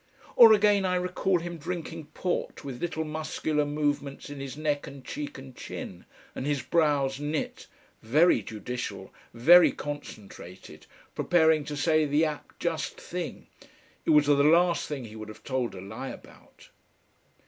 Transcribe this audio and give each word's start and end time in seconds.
Or 0.35 0.51
again 0.51 0.83
I 0.83 0.95
recall 0.95 1.37
him 1.41 1.59
drinking 1.59 2.07
port 2.15 2.63
with 2.65 2.81
little 2.81 3.03
muscular 3.03 3.65
movements 3.65 4.31
in 4.31 4.39
his 4.39 4.57
neck 4.57 4.87
and 4.87 5.05
cheek 5.05 5.37
and 5.37 5.55
chin 5.55 6.05
and 6.33 6.47
his 6.47 6.63
brows 6.63 7.19
knit 7.19 7.67
very 8.01 8.41
judicial, 8.41 9.13
very 9.31 9.71
concentrated, 9.71 10.87
preparing 11.13 11.63
to 11.65 11.77
say 11.77 12.07
the 12.07 12.25
apt 12.25 12.59
just 12.59 12.99
thing; 12.99 13.45
it 14.03 14.09
was 14.09 14.25
the 14.25 14.33
last 14.43 14.87
thing 14.87 15.05
he 15.05 15.15
would 15.15 15.29
have 15.29 15.43
told 15.43 15.75
a 15.75 15.81
lie 15.81 16.09
about. 16.09 16.69